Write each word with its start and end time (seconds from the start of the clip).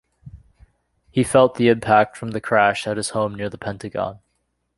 He 1.11 1.23
felt 1.23 1.53
the 1.57 1.67
impact 1.67 2.17
from 2.17 2.31
the 2.31 2.41
crash 2.41 2.87
at 2.87 2.97
his 2.97 3.09
home 3.11 3.35
near 3.35 3.51
the 3.51 3.59
Pentagon. 3.59 4.17